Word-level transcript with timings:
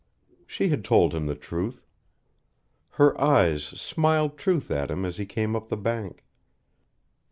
She 0.47 0.69
had 0.69 0.83
told 0.83 1.13
him 1.13 1.27
the 1.27 1.35
truth. 1.35 1.85
Her 2.97 3.15
eyes 3.23 3.63
smiled 3.63 4.35
truth 4.35 4.71
at 4.71 4.89
him 4.89 5.05
as 5.05 5.17
he 5.17 5.27
came 5.27 5.55
up 5.55 5.67
the 5.69 5.77
bank. 5.77 6.25